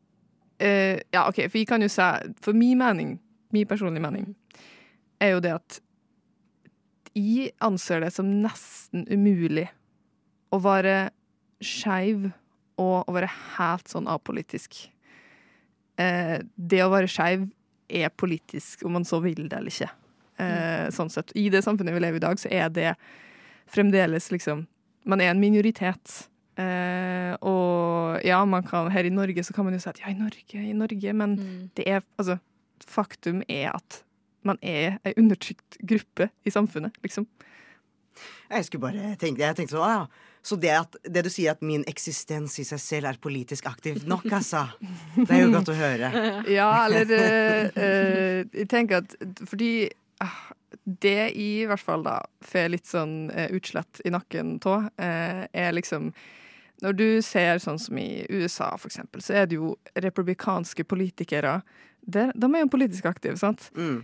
[0.61, 2.05] uh, Ja, OK, for vi kan jo si
[2.45, 3.15] For min mening,
[3.49, 4.35] min personlige mening,
[5.17, 5.79] er jo det at
[7.17, 9.67] jeg anser det som nesten umulig
[10.53, 11.09] å være
[11.63, 12.29] skeiv
[12.77, 14.85] og å være helt sånn apolitisk.
[15.97, 17.47] Eh, det å være skeiv
[17.89, 19.89] er politisk, om man så vil det eller ikke.
[20.37, 21.33] Eh, sånn sett.
[21.39, 22.91] I det samfunnet vi lever i i dag, så er det
[23.73, 24.67] fremdeles liksom
[25.07, 26.27] Man er en minoritet.
[26.59, 30.09] Eh, og ja, man kan, her i Norge så kan man jo si at ja,
[30.11, 31.69] i Norge, i Norge, men Mm.
[31.75, 32.39] det er altså
[32.85, 34.03] Faktum er at
[34.47, 37.27] man er ei undertrykt gruppe i samfunnet, liksom.
[38.49, 40.33] Jeg skulle bare tenke, jeg tenkte sånn, ah, ja.
[40.47, 44.05] Så det, at, det du sier at min eksistens i seg selv er politisk aktiv
[44.07, 44.63] nok, altså.
[45.17, 46.11] Det er jo godt å høre.
[46.57, 49.17] Ja, eller eh, eh, Jeg tenker at
[49.49, 49.89] fordi
[50.23, 50.37] ah,
[50.87, 55.75] det i hvert fall da får litt sånn eh, utslett i nakken av, eh, er
[55.75, 56.13] liksom
[56.83, 61.63] Når du ser sånn som i USA, for eksempel, så er det jo republikanske politikere.
[62.05, 63.71] Der, de er jo politisk aktive, sant?
[63.73, 64.03] Mm.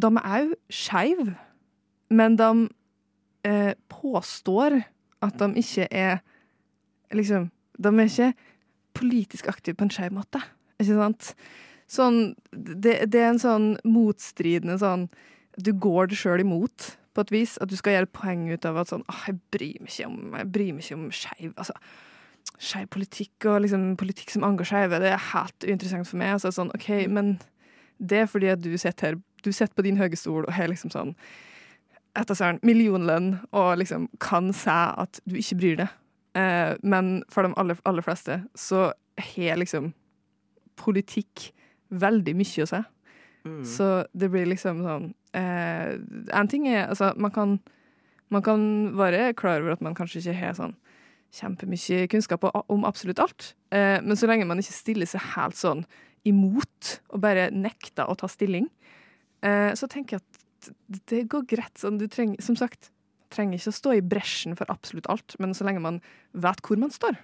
[0.00, 1.34] De er jo skeive,
[2.10, 2.50] men de
[3.46, 4.80] eh, påstår
[5.24, 6.22] at de ikke er
[7.14, 8.34] liksom De er ikke
[8.94, 10.38] politisk aktive på en skeiv måte,
[10.78, 11.32] ikke sant?
[11.90, 12.18] Sånn,
[12.54, 15.08] det, det er en sånn motstridende sånn
[15.58, 17.56] Du går det sjøl imot, på et vis.
[17.62, 20.18] At du skal gjøre poeng ut av at sånn ah, Jeg bryr meg ikke om,
[20.38, 21.76] jeg bryr meg ikke om skeiv altså,
[22.54, 26.36] Skeiv politikk og liksom politikk som angår skeive, det er helt uinteressant for meg.
[26.36, 27.32] Altså, sånn, OK, men
[27.98, 30.70] det er fordi at du sitter her Du sitter på din høye stol og har
[30.72, 31.12] liksom sånn
[32.14, 35.94] etter millionlønn og liksom kan si at du ikke bryr deg.
[36.38, 38.88] Eh, men for de aller, aller fleste så
[39.34, 39.92] har liksom
[40.78, 41.50] politikk
[41.94, 42.82] veldig mye å si.
[43.44, 43.60] Mm.
[43.68, 45.98] Så det blir liksom sånn eh,
[46.32, 47.58] En ting er Altså, man kan,
[48.32, 48.62] man kan
[48.96, 50.72] være klar over at man kanskje ikke har sånn
[51.34, 53.52] kjempemye kunnskap om absolutt alt.
[53.74, 55.82] Eh, men så lenge man ikke stiller seg helt sånn
[56.24, 58.70] imot og bare nekter å ta stilling,
[59.44, 60.70] så tenker jeg at
[61.10, 61.74] det går greit.
[61.76, 62.88] Sånn, du trenger, som sagt,
[63.34, 66.00] trenger ikke å stå i bresjen for absolutt alt, men så lenge man
[66.32, 67.18] vet hvor man står.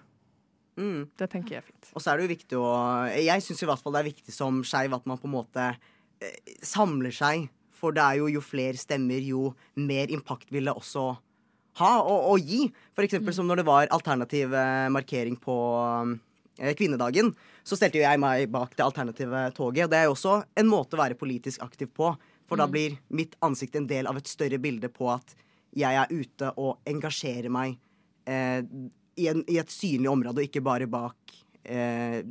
[0.80, 1.09] Mm.
[1.18, 1.88] Det tenker jeg er fint.
[1.94, 2.68] Og så er det jo viktig å
[3.12, 5.66] Jeg syns i hvert fall det er viktig som skeiv at man på en måte
[5.72, 7.48] eh, samler seg.
[7.76, 11.04] For det er jo jo flere stemmer, jo mer impact vil det også
[11.80, 12.66] ha og, og gi.
[12.96, 16.16] For eksempel som når det var alternativ eh, markering på eh,
[16.76, 17.32] kvinnedagen.
[17.64, 19.86] Så stelte jo jeg meg bak det alternative toget.
[19.86, 22.12] Og det er jo også en måte å være politisk aktiv på.
[22.50, 25.36] For da blir mitt ansikt en del av et større bilde på at
[25.78, 27.76] jeg er ute og engasjerer meg
[28.26, 28.58] eh,
[29.20, 31.16] i, en, i et synlig område, og ikke bare bak
[31.62, 32.26] eh,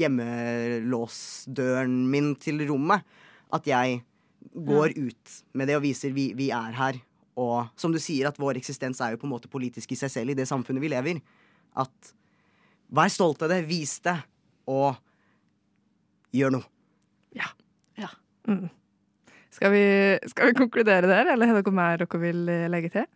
[0.00, 3.04] hjemmelåsdøren min til rommet.
[3.52, 4.00] At jeg
[4.54, 6.96] går ut med det og viser vi, vi er her.
[7.40, 10.10] Og som du sier, at vår eksistens er jo på en måte politisk i seg
[10.12, 11.20] selv i det samfunnet vi lever.
[11.78, 12.12] At
[12.90, 14.16] vær stolt av det, vis det,
[14.70, 14.98] og
[16.34, 16.66] gjør noe.
[19.50, 23.08] Skal vi, skal vi konkludere der, eller har dere mer dere vil eh, legge til?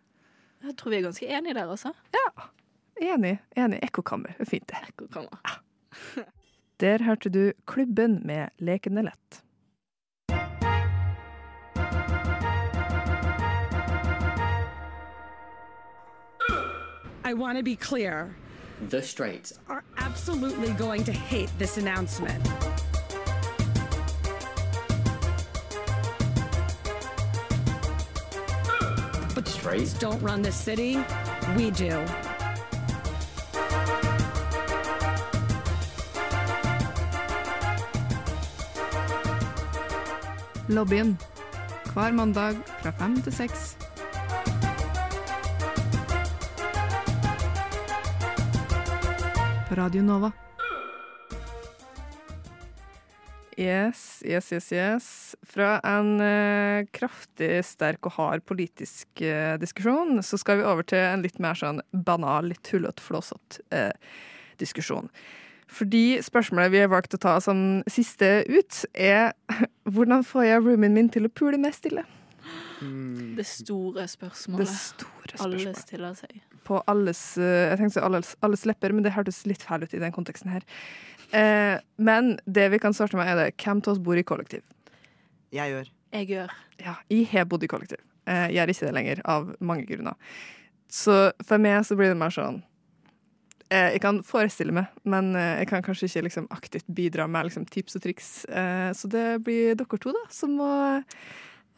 [0.65, 1.91] Jeg tror vi er ganske enige der også.
[3.01, 3.37] Enig.
[3.57, 3.79] enig.
[3.83, 4.35] Ekkokammer.
[4.39, 4.77] Er fint, det.
[4.89, 5.59] Ekkokammer.
[6.79, 9.41] Der hørte du Klubben med Lekende lett.
[17.25, 18.35] I want to be clear.
[18.81, 22.43] The straights Are absolutely going to hate this announcement.
[29.33, 29.95] But straight.
[29.99, 30.97] don't run this city.
[31.57, 32.03] We do.
[40.67, 41.17] Lobbyen.
[41.93, 43.84] Hver mandag fra fem til seks.
[49.75, 50.31] På Radio Nova.
[53.57, 55.35] Yes, yes, yes, yes.
[55.43, 61.03] Fra en eh, kraftig sterk og hard politisk eh, diskusjon, så skal vi over til
[61.03, 63.91] en litt mer sånn banal, litt tullete, flåsete eh,
[64.63, 65.11] diskusjon.
[65.67, 69.33] Fordi spørsmålet vi har valgt å ta som siste ut, er
[69.91, 72.07] hvordan får jeg roomien min til å pule mest stille?
[72.79, 75.09] Det store Det spørsmålet.
[75.43, 76.45] Alle stiller seg.
[76.65, 80.01] På alles, eh, jeg tenkte alles, alles lepper, men det hørtes litt feil ut i
[80.01, 80.65] den konteksten her.
[81.35, 84.63] Eh, men det vi kan starte med, er det hvem av oss bor i kollektiv?
[85.53, 85.89] Jeg gjør.
[86.15, 86.53] Jeg gjør.
[86.81, 88.01] Ja, jeg har bodd i kollektiv.
[88.27, 90.15] Eh, Jeg gjør ikke det lenger, av mange grunner.
[90.89, 92.61] Så for meg så blir det mer sånn
[93.69, 97.47] eh, Jeg kan forestille meg, men eh, jeg kan kanskje ikke liksom aktivt bidra med
[97.49, 98.29] liksom tips og triks.
[98.45, 100.71] Eh, Så det blir dere to, da, som må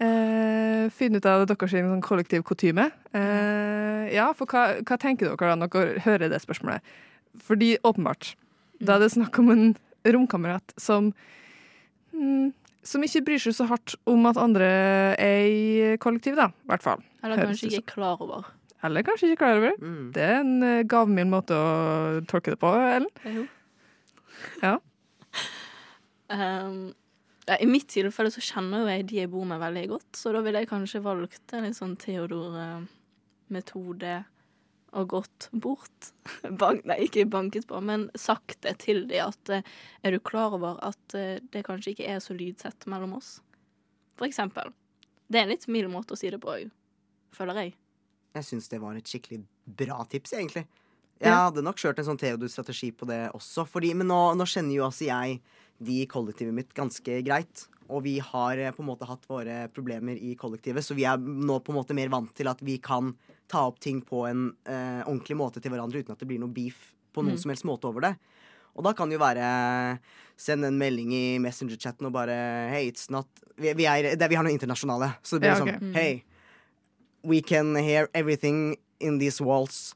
[0.04, 2.90] eh, finne ut av deres sånn kollektiv kutyme.
[3.18, 6.96] Eh, ja, for hva, hva tenker dere da når dere hører det spørsmålet?
[7.48, 8.36] Fordi åpenbart,
[8.82, 9.68] da er det snakk om en
[10.08, 11.12] romkamerat som
[12.14, 12.54] mm,
[12.88, 14.68] som ikke bryr seg så hardt om at andre
[15.20, 16.50] er i kollektiv, da.
[16.64, 17.04] I hvert fall.
[17.26, 18.48] Eller kanskje ikke er klar over.
[18.88, 19.78] Eller kanskje ikke klar over det.
[19.82, 20.06] Mm.
[20.16, 23.10] Det er en eh, gavmild måte å tolke det på, Ellen.
[23.26, 23.46] Jo.
[24.62, 24.76] Ja.
[26.30, 27.07] Um, ja,
[27.48, 30.40] I mitt tilfelle så kjenner jo jeg de jeg bor med veldig godt, så da
[30.44, 34.16] ville jeg kanskje valgt en litt sånn Theodor-metode
[34.98, 36.12] og gått bort.
[36.62, 39.68] Bank, nei, ikke banket på, men sagt det til de at eh,
[40.04, 43.38] er du klar over at eh, det kanskje ikke er så lydsett mellom oss?
[44.18, 44.74] For eksempel.
[45.28, 46.56] Det er en litt mild måte å si det på,
[47.36, 47.76] føler jeg.
[48.38, 49.42] Jeg syns det var et skikkelig
[49.80, 50.66] bra tips, egentlig.
[51.18, 53.66] Jeg hadde nok kjørt en sånn Theodor-strategi på det også.
[53.70, 55.40] Fordi, men nå, nå kjenner jo altså jeg
[55.80, 57.68] de i kollektivet mitt ganske greit.
[57.88, 61.18] Og vi har eh, på en måte hatt våre problemer i kollektivet, så vi er
[61.22, 63.14] nå på en måte mer vant til at vi kan
[63.48, 66.52] ta opp ting på en eh, ordentlig måte til hverandre uten at det blir noe
[66.52, 67.42] beef på noen Mm.
[67.42, 68.16] som helst måte over det.
[68.78, 70.00] Og da kan det jo være
[70.38, 72.36] Send en melding i Messenger-chatten og bare
[72.70, 73.26] Hey, it's not
[73.58, 75.80] Vi, vi, er, det, vi har noe internasjonale, så det blir Ja, okay.
[75.80, 76.24] sånn Hey,
[77.24, 79.96] we can hear everything in these walls.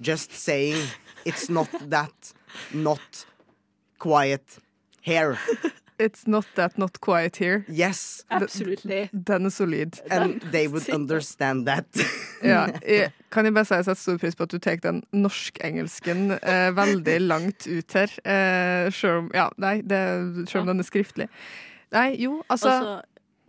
[0.00, 0.76] Just saying
[1.24, 2.32] it's not that
[2.72, 3.26] not
[3.98, 4.60] quiet
[5.00, 5.38] here.
[6.00, 7.66] It's not that not quiet here.
[7.68, 8.24] Yes.
[8.30, 9.10] Absolutely.
[9.12, 10.00] Den er solid.
[10.10, 11.86] And they would understand that.
[12.42, 14.78] Ja, jeg, kan jeg bare si at jeg setter stor pris på at du tar
[14.80, 18.14] den norsk-engelsken eh, veldig langt ut her.
[18.24, 20.00] Eh, selv om Ja, nei, det,
[20.48, 21.26] selv om den er skriftlig.
[21.92, 22.94] Nei, jo, altså Også,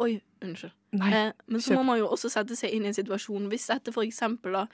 [0.03, 0.11] oi,
[0.43, 0.73] unnskyld.
[0.99, 1.13] Nei.
[1.15, 3.47] Eh, men så må man jo også sette seg inn i en situasjon.
[3.53, 4.65] Hvis dette for eksempel da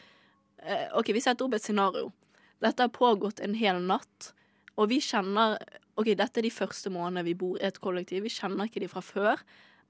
[0.63, 2.09] eh, OK, vi setter opp et scenario.
[2.63, 4.31] Dette har pågått en hel natt,
[4.77, 5.57] og vi kjenner
[5.97, 8.21] OK, dette er de første månedene vi bor i et kollektiv.
[8.27, 9.39] Vi kjenner ikke de fra før.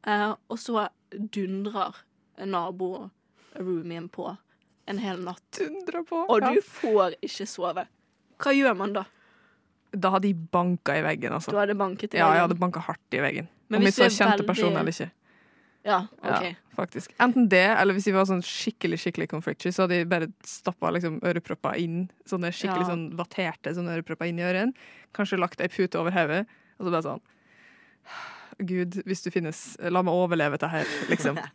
[0.08, 1.97] Eh, og så dundrer
[2.47, 4.30] nabo-roomien på
[4.88, 5.43] en hel natt.
[5.60, 6.23] Dundrer på.
[6.32, 6.54] Og ja.
[6.56, 7.84] du får ikke sove.
[8.39, 9.04] Hva gjør man da?
[9.97, 11.52] Da hadde de banka i veggen, altså.
[11.52, 12.45] Du hadde banket i Ja, jeg veggen.
[12.47, 13.47] hadde banka hardt i veggen.
[13.69, 15.12] Men Om vi hvis du så er kjente veldig- person eller ikke.
[15.88, 16.43] Ja, OK.
[16.43, 17.13] Ja, faktisk.
[17.23, 20.89] Enten det, eller hvis de var sånn skikkelig skikkelig conflictory, så hadde de bare stappa
[20.91, 22.89] liksom ørepropper inn, sånne skikkelig Ja.
[22.91, 24.73] sånn vatterte sånne ørepropper inn i øren.
[25.15, 26.43] Kanskje lagt ei pute over hodet,
[26.78, 27.23] og så bare sånn
[28.67, 31.38] Gud, hvis du finnes, la meg overleve dette her, liksom.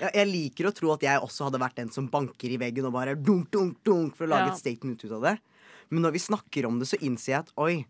[0.00, 2.86] Ja, jeg liker å tro at jeg også hadde vært den som banker i veggen
[2.88, 4.52] og bare dunk, dunk, dunk for å lage Ja.
[4.54, 5.34] et statement ut av det.
[5.90, 7.84] Men når vi snakker om det, så innser jeg at oi,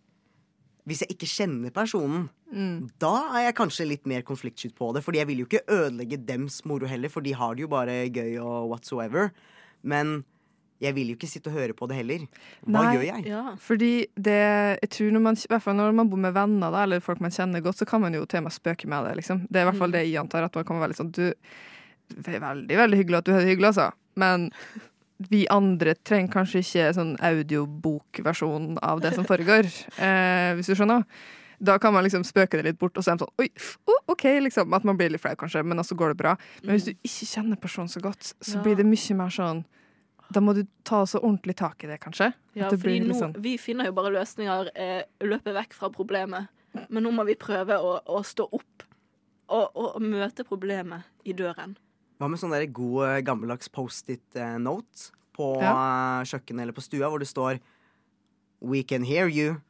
[0.84, 2.86] hvis jeg ikke kjenner personen, Mm.
[3.02, 5.02] da er jeg kanskje litt mer konfliktskytt på det.
[5.04, 8.04] Fordi jeg vil jo ikke ødelegge dems moro heller, for de har det jo bare
[8.06, 9.32] gøy og whatsoever.
[9.82, 10.20] Men
[10.82, 12.24] jeg vil jo ikke sitte og høre på det heller.
[12.66, 12.88] Hva Nei.
[12.96, 13.26] gjør jeg?
[13.30, 13.44] Ja.
[13.60, 14.40] Fordi det,
[14.82, 17.22] jeg tror når man, i hvert fall når man bor med venner da, eller folk
[17.24, 19.14] man kjenner godt, så kan man jo til og med spøke med det.
[19.22, 19.46] liksom.
[19.48, 20.44] Det er i hvert fall det jeg antar.
[20.44, 21.32] at man kan være litt sånn, du,
[22.12, 23.88] Det er veldig veldig hyggelig at du har det hyggelig, altså.
[24.20, 24.50] Men
[25.32, 29.64] vi andre trenger kanskje ikke sånn audiobokversjon av det som foregår,
[30.04, 31.08] eh, hvis du skjønner.
[31.58, 33.48] Da kan man liksom spøke det litt bort, og så er sånn Oi,
[33.88, 34.74] oh, OK, liksom.
[34.76, 36.36] At man blir litt flau, kanskje, men så går det bra.
[36.62, 38.62] Men hvis du ikke kjenner personen så godt, så Ja.
[38.62, 39.64] blir det mye mer sånn
[40.32, 42.34] Da må du ta så ordentlig tak i det, kanskje.
[42.54, 45.72] Ja, At det fordi blir nå, sånn- vi finner jo bare løsninger eh, løpe vekk
[45.72, 46.48] fra problemet.
[46.90, 48.82] Men nå må vi prøve å, å stå opp
[49.48, 51.76] og, og, møte problemet i døren.
[52.18, 56.22] Hva med sånn god eh, gammeldags Post-it-note på ja.
[56.24, 57.60] kjøkkenet eller på stua, hvor det står
[58.60, 59.60] We can hear you.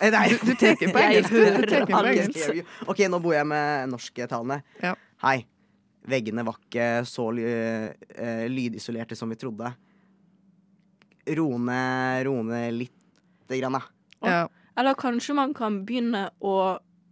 [0.00, 0.28] Eh, nei.
[0.42, 1.30] Du, du på engelsk.
[1.70, 2.66] tar på engelsk.
[2.86, 4.60] OK, nå bor jeg med norsktalende.
[4.82, 4.94] Ja.
[5.24, 5.38] Hei.
[6.06, 9.72] Veggene var ikke så ly eh, lydisolerte som vi trodde.
[11.26, 13.82] Roe ned roe ned lite grann, da.
[14.22, 14.42] Ja.
[14.78, 16.52] Eller kanskje man kan begynne å,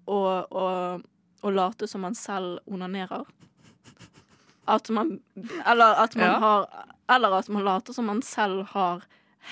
[0.06, 0.66] å, å,
[1.42, 3.24] å late som man selv onanerer.
[4.70, 5.18] At man
[5.66, 6.38] Eller at man Ja.
[6.40, 6.68] har
[7.16, 9.02] Eller at man later som man selv har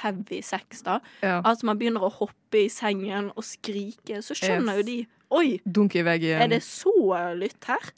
[0.01, 1.01] heavy sex, da.
[1.23, 1.41] ja.
[1.45, 4.23] At man begynner å hoppe i sengen og skrike.
[4.25, 4.83] Så skjønner Yes.
[4.83, 4.99] jo de
[5.33, 6.41] Oi, Dunk i veggen.
[6.45, 6.93] er det så
[7.39, 7.93] lytt her?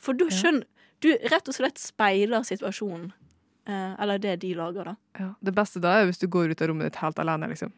[0.00, 0.64] For du skjønner
[1.00, 3.12] Du rett og slett speiler situasjonen.
[3.66, 4.96] Eh, eller det de lager, da.
[5.18, 5.30] ja.
[5.42, 7.72] Det beste da er hvis du går ut av rommet ditt helt alene, liksom.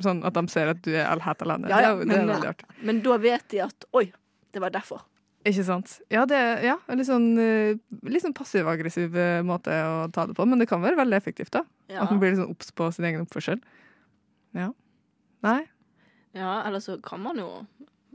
[0.00, 1.68] Sånn at de ser at du er helt alene.
[1.68, 2.86] Ja, ja, det, er, det er men-.
[2.88, 4.06] Men da vet de at Oi,
[4.52, 5.04] det var derfor.
[5.46, 5.98] Ikke sant?
[6.10, 7.76] Ja, det er ja, en litt sånn, eh,
[8.08, 11.52] litt sånn passiv-aggressiv eh, måte å ta det på, men det kan være veldig effektivt,
[11.54, 11.62] da.
[11.86, 12.02] Ja.
[12.02, 13.62] At man blir litt sånn obs på sin egen oppførsel.
[14.56, 14.72] Ja.
[15.46, 15.60] Nei?
[16.36, 17.50] Ja, eller så kan man jo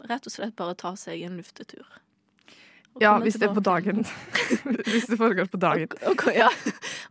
[0.10, 1.88] rett og slett bare ta seg en luftetur.
[3.00, 4.04] Ja, hvis det er på dagen.
[4.92, 5.94] hvis det foregår på dagen.
[6.12, 6.50] Okay, ja,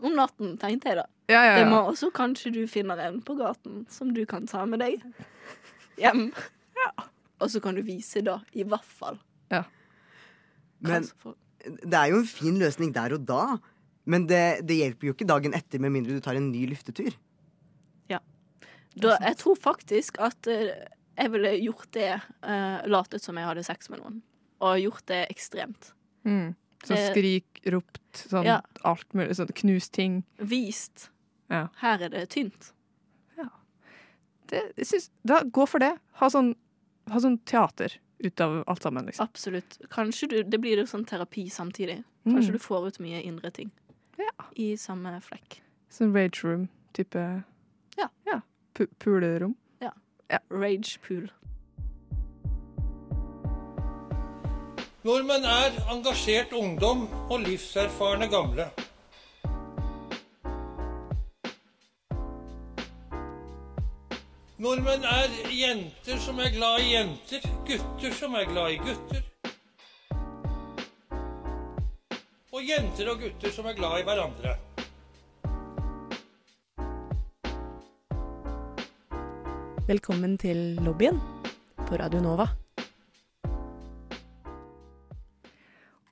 [0.05, 1.07] om natten, tenkte jeg da.
[1.33, 1.87] Ja, ja, Det må ja.
[1.95, 5.01] også kanskje du finner en på gaten som du kan ta med deg
[6.01, 6.29] hjem.
[7.41, 9.17] Og så kan du vise da, i hvert fall.
[9.53, 9.65] Ja.
[10.85, 11.09] Men
[11.65, 13.45] det er jo en fin løsning der og da.
[14.05, 17.13] Men det, det hjelper jo ikke dagen etter med mindre du tar en ny luftetur.
[18.95, 20.73] da, jeg tror faktisk at eh,
[21.21, 22.11] jeg ville gjort det,
[22.47, 24.19] uh, latet som jeg hadde sex med noen.
[24.65, 25.93] Og gjort det ekstremt.
[26.25, 26.55] Mm.
[26.85, 28.61] Så skrik, ropt, sånn Ja.
[28.89, 29.37] alt mulig.
[29.37, 30.23] Sånn knust ting.
[30.41, 31.11] Vist.
[31.53, 31.67] Ja.
[31.83, 32.73] Her er det tynt.
[34.51, 35.93] Det, jeg synes, da, gå for det.
[36.19, 36.55] Ha sånn,
[37.11, 39.29] ha sånn teater ut av alt sammen, liksom.
[39.31, 39.79] Absolutt.
[39.93, 42.01] Kanskje du, det blir jo sånn terapi samtidig.
[42.27, 42.35] Mm.
[42.35, 43.71] Kanskje du får ut mye indre ting.
[44.21, 44.47] Ja.
[44.57, 45.61] I samme flekk.
[45.91, 47.27] Sånn rage room-type
[47.99, 48.09] Ja.
[48.29, 48.41] ja.
[49.03, 49.57] Pulerom?
[49.81, 49.93] Ja.
[50.31, 50.39] ja.
[50.51, 51.31] Rage pool.
[55.05, 58.69] Nordmenn er engasjert ungdom og livserfarne gamle.
[64.61, 69.30] Nordmenn er jenter som er glad i jenter, gutter som er glad i gutter.
[72.61, 74.51] Og jenter og gutter som er glad i hverandre.
[79.89, 81.19] Velkommen til lobbyen
[81.89, 82.47] på Radio Nova.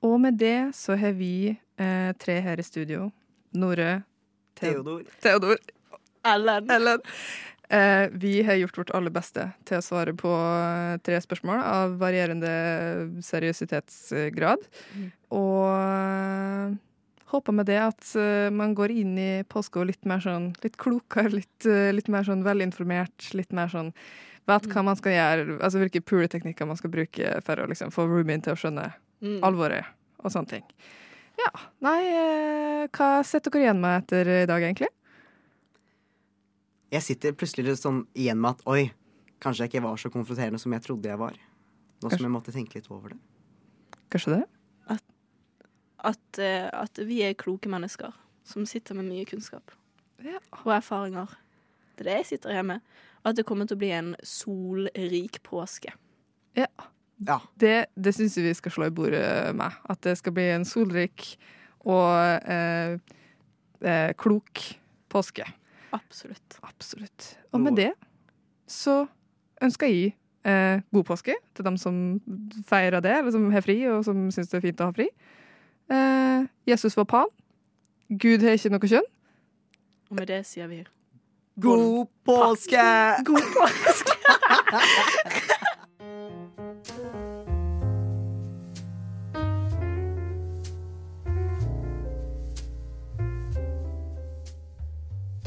[0.01, 3.09] Og med det så har vi eh, tre her i studio.
[3.53, 4.01] Nore,
[4.59, 5.03] Theo- Theodor.
[5.21, 5.57] Theodor,
[6.25, 6.69] Ellen.
[6.71, 7.01] Ellen.
[7.69, 11.97] Eh, vi har gjort vårt aller beste til å svare på eh, tre spørsmål av
[12.01, 12.49] varierende
[13.21, 14.63] seriøsitetsgrad.
[14.97, 15.09] Mm.
[15.37, 16.77] Og eh,
[17.29, 18.15] håper med det at
[18.55, 23.27] man går inn i påska litt mer sånn litt klokere, litt, litt mer sånn velinformert,
[23.37, 23.91] litt mer sånn
[24.49, 28.07] vet hva man skal gjøre, altså hvilke puleteknikker man skal bruke for å liksom få
[28.09, 28.87] roomien til å skjønne
[29.19, 29.41] Mm.
[29.43, 29.83] alvoret
[30.23, 30.61] og sånne ting.
[31.35, 31.49] Ja.
[31.83, 34.87] Nei, hva sitter dere igjen med etter i dag, egentlig?
[36.91, 38.91] Jeg sitter plutselig litt sånn igjen med at oi,
[39.43, 41.35] kanskje jeg ikke var så konfronterende som jeg trodde jeg var.
[41.37, 42.17] Nå Kanskje.
[42.17, 43.19] som jeg måtte tenke litt over det.
[44.09, 44.43] Kanskje det?
[44.89, 45.03] At,
[46.09, 46.39] at,
[46.73, 48.15] at vi er kloke mennesker
[48.47, 49.71] som sitter med mye kunnskap
[50.23, 50.39] Ja.
[50.63, 51.29] og erfaringer.
[51.95, 52.79] Det er det jeg sitter hjemme.
[52.79, 52.81] med.
[53.27, 55.91] At det kommer til å bli en solrik påske.
[56.55, 56.67] Ja.
[57.59, 59.75] Det, det syns jeg vi skal slå i bordet med.
[59.91, 61.33] At det skal bli en solrik
[61.83, 62.15] og
[62.47, 62.95] eh,
[63.83, 64.61] eh, klok
[65.11, 65.43] påske.
[65.95, 66.59] Absolutt.
[66.63, 67.33] Absolutt.
[67.51, 67.91] Og med det
[68.69, 69.01] så
[69.65, 70.13] ønsker jeg
[70.45, 72.19] eh, god påske til dem som
[72.69, 75.09] feirer det, eller som har fri, og som syns det er fint å ha fri.
[75.89, 77.33] Eh, Jesus var pan.
[78.09, 79.09] Gud har ikke noe kjønn.
[80.09, 80.83] Og med det sier vi
[81.59, 82.85] God påske!
[83.27, 84.15] god påske.